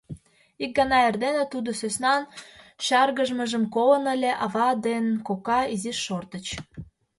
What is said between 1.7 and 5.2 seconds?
сӧснан чаргыжмыжым колын ыле, ава ден